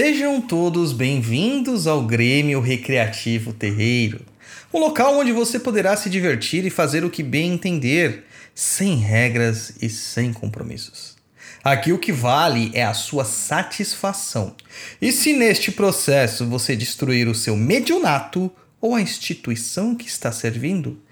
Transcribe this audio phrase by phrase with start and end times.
[0.00, 4.24] Sejam todos bem-vindos ao Grêmio Recreativo Terreiro,
[4.72, 8.24] um local onde você poderá se divertir e fazer o que bem entender,
[8.54, 11.16] sem regras e sem compromissos.
[11.64, 14.54] Aqui o que vale é a sua satisfação.
[15.02, 21.02] E se neste processo você destruir o seu medionato ou a instituição que está servindo,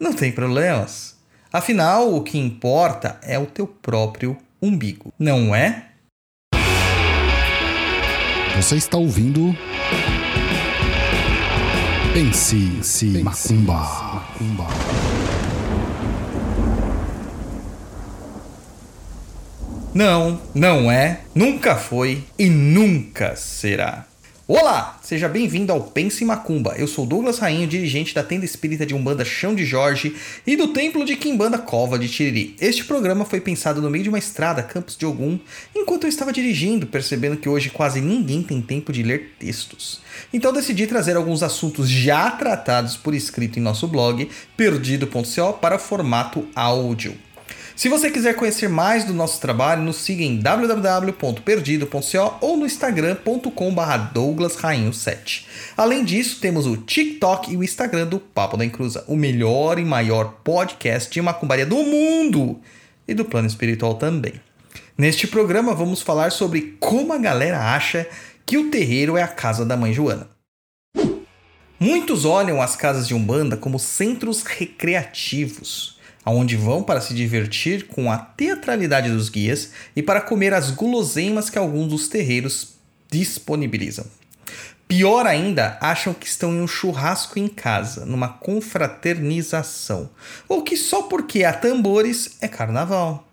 [0.00, 1.14] não tem problemas.
[1.52, 5.91] Afinal, o que importa é o teu próprio umbigo, não é?
[8.56, 9.56] Você está ouvindo.
[12.12, 13.72] Pense, Pense Macumba.
[13.72, 14.66] Macumba.
[19.94, 24.06] Não, não é, nunca foi e nunca será.
[24.54, 26.74] Olá, seja bem-vindo ao Pense Macumba.
[26.76, 30.14] Eu sou Douglas Rainho, dirigente da tenda espírita de Umbanda Chão de Jorge
[30.46, 32.54] e do templo de Quimbanda Cova de Tiriri.
[32.60, 35.38] Este programa foi pensado no meio de uma estrada, Campos de Ogum,
[35.74, 40.02] enquanto eu estava dirigindo, percebendo que hoje quase ninguém tem tempo de ler textos.
[40.30, 46.46] Então decidi trazer alguns assuntos já tratados por escrito em nosso blog, perdido.co, para formato
[46.54, 47.16] áudio.
[47.74, 54.14] Se você quiser conhecer mais do nosso trabalho, nos siga em www.perdido.co ou no instagram.com.br
[54.14, 55.46] douglasrainho7.
[55.76, 59.84] Além disso, temos o TikTok e o Instagram do Papo da Encruza, o melhor e
[59.84, 62.60] maior podcast de macumbaria do mundo
[63.08, 64.34] e do plano espiritual também.
[64.96, 68.06] Neste programa vamos falar sobre como a galera acha
[68.44, 70.28] que o terreiro é a casa da mãe Joana.
[71.80, 78.10] Muitos olham as casas de Umbanda como centros recreativos aonde vão para se divertir com
[78.10, 82.74] a teatralidade dos guias e para comer as guloseimas que alguns dos terreiros
[83.10, 84.06] disponibilizam.
[84.86, 90.10] Pior ainda, acham que estão em um churrasco em casa, numa confraternização,
[90.46, 93.26] ou que só porque há tambores é carnaval.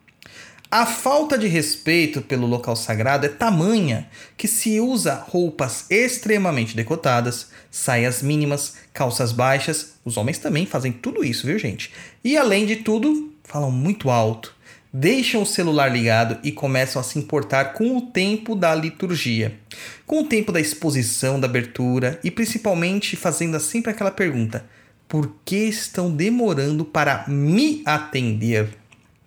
[0.71, 7.49] A falta de respeito pelo local sagrado é tamanha que se usa roupas extremamente decotadas,
[7.71, 9.93] saias mínimas, calças baixas.
[10.05, 11.91] Os homens também fazem tudo isso, viu, gente?
[12.23, 14.55] E além de tudo, falam muito alto,
[14.93, 19.57] deixam o celular ligado e começam a se importar com o tempo da liturgia,
[20.05, 24.63] com o tempo da exposição, da abertura e principalmente fazendo sempre aquela pergunta:
[25.07, 28.77] por que estão demorando para me atender?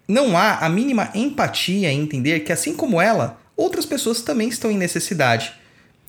[0.06, 4.70] Não há a mínima empatia em entender que, assim como ela, outras pessoas também estão
[4.70, 5.52] em necessidade,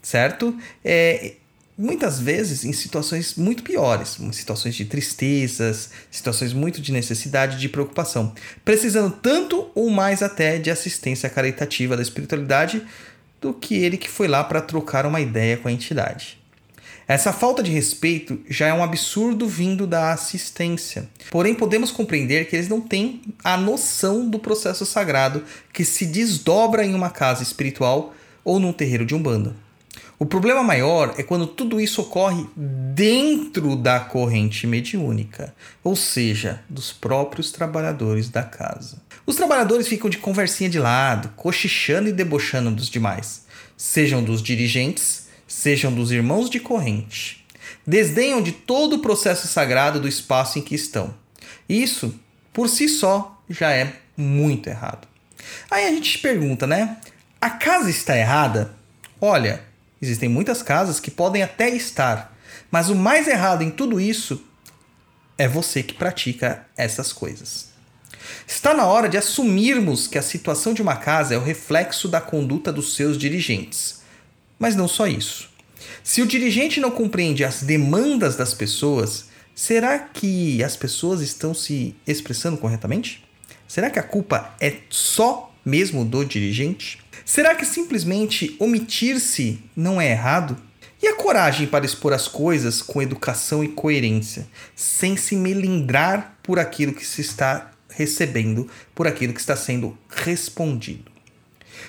[0.01, 0.57] certo?
[0.83, 1.33] É,
[1.77, 8.33] muitas vezes em situações muito piores, situações de tristezas, situações muito de necessidade, de preocupação,
[8.63, 12.85] precisando tanto ou mais até de assistência caritativa da espiritualidade
[13.41, 16.42] do que ele que foi lá para trocar uma ideia com a entidade.
[17.07, 21.09] Essa falta de respeito já é um absurdo vindo da assistência.
[21.29, 25.43] Porém, podemos compreender que eles não têm a noção do processo sagrado
[25.73, 29.55] que se desdobra em uma casa espiritual ou num terreiro de umbanda.
[30.17, 35.53] O problema maior é quando tudo isso ocorre dentro da corrente mediúnica,
[35.83, 39.01] ou seja, dos próprios trabalhadores da casa.
[39.25, 45.22] Os trabalhadores ficam de conversinha de lado, cochichando e debochando dos demais, sejam dos dirigentes,
[45.53, 47.45] sejam dos irmãos de corrente.
[47.85, 51.13] Desdenham de todo o processo sagrado do espaço em que estão.
[51.69, 52.19] Isso,
[52.51, 55.07] por si só, já é muito errado.
[55.69, 56.97] Aí a gente pergunta, né?
[57.39, 58.73] A casa está errada?
[59.21, 59.63] Olha,
[60.01, 62.35] existem muitas casas que podem até estar,
[62.71, 64.43] mas o mais errado em tudo isso
[65.37, 67.69] é você que pratica essas coisas.
[68.47, 72.19] Está na hora de assumirmos que a situação de uma casa é o reflexo da
[72.19, 74.02] conduta dos seus dirigentes
[74.57, 75.49] mas não só isso.
[76.03, 79.25] Se o dirigente não compreende as demandas das pessoas,
[79.55, 83.23] será que as pessoas estão se expressando corretamente?
[83.67, 86.99] Será que a culpa é só mesmo do dirigente?
[87.25, 90.57] Será que simplesmente omitir-se não é errado?
[91.01, 96.59] E a coragem para expor as coisas com educação e coerência, sem se melindrar por
[96.59, 101.12] aquilo que se está recebendo, por aquilo que está sendo respondido?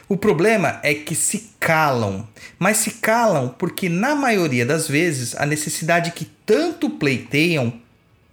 [0.08, 2.28] O problema é que se calam,
[2.58, 7.72] mas se calam porque, na maioria das vezes, a necessidade que tanto pleiteiam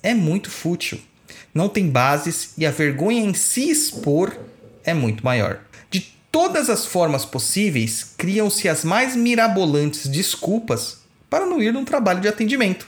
[0.03, 0.99] é muito fútil,
[1.53, 4.37] não tem bases e a vergonha em se expor
[4.83, 5.59] é muito maior.
[5.89, 12.21] De todas as formas possíveis, criam-se as mais mirabolantes desculpas para não ir num trabalho
[12.21, 12.87] de atendimento.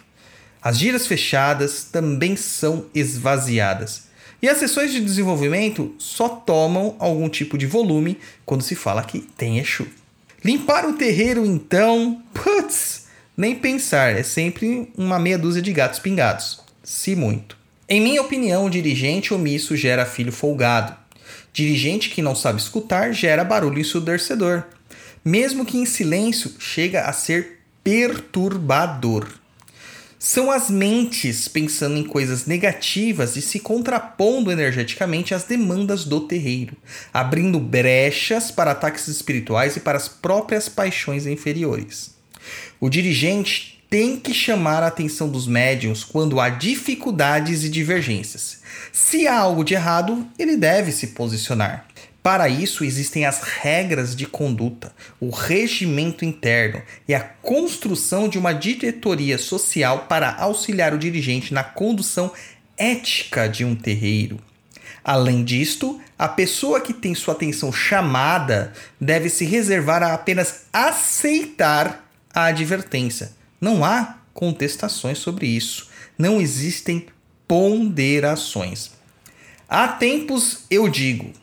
[0.62, 4.13] As giras fechadas também são esvaziadas
[4.44, 9.22] e as sessões de desenvolvimento só tomam algum tipo de volume quando se fala que
[9.22, 9.88] tem Exu.
[10.44, 13.08] Limpar o terreiro, então, putz,
[13.38, 17.58] nem pensar, é sempre uma meia dúzia de gatos pingados, se muito.
[17.88, 20.94] Em minha opinião, dirigente omisso gera filho folgado.
[21.54, 24.64] Dirigente que não sabe escutar gera barulho ensurdecedor.
[25.24, 29.26] mesmo que em silêncio, chega a ser perturbador.
[30.26, 36.78] São as mentes pensando em coisas negativas e se contrapondo energeticamente às demandas do terreiro,
[37.14, 42.16] abrindo brechas para ataques espirituais e para as próprias paixões inferiores.
[42.80, 48.62] O dirigente tem que chamar a atenção dos médiums quando há dificuldades e divergências.
[48.94, 51.86] Se há algo de errado, ele deve se posicionar.
[52.24, 58.54] Para isso existem as regras de conduta, o regimento interno e a construção de uma
[58.54, 62.32] diretoria social para auxiliar o dirigente na condução
[62.78, 64.40] ética de um terreiro.
[65.04, 68.72] Além disto, a pessoa que tem sua atenção chamada
[69.02, 73.34] deve se reservar a apenas aceitar a advertência.
[73.60, 75.90] Não há contestações sobre isso.
[76.18, 77.08] Não existem
[77.46, 78.92] ponderações.
[79.68, 81.34] Há tempos eu digo,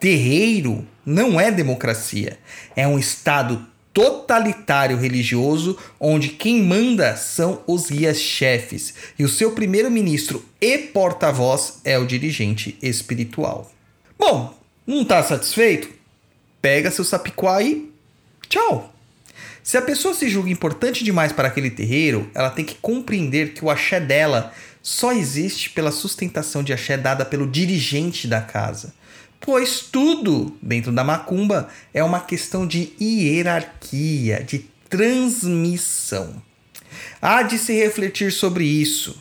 [0.00, 2.38] terreiro não é democracia.
[2.76, 10.44] É um Estado totalitário religioso onde quem manda são os guias-chefes e o seu primeiro-ministro
[10.60, 13.72] e porta-voz é o dirigente espiritual.
[14.16, 14.56] Bom,
[14.86, 15.88] não está satisfeito?
[16.62, 17.90] Pega seu sapicuá e
[18.48, 18.94] tchau!
[19.62, 23.64] Se a pessoa se julga importante demais para aquele terreiro, ela tem que compreender que
[23.64, 24.52] o axé dela
[24.82, 28.94] só existe pela sustentação de axé dada pelo dirigente da casa
[29.40, 36.42] pois tudo dentro da macumba é uma questão de hierarquia, de transmissão.
[37.20, 39.20] Há de se refletir sobre isso.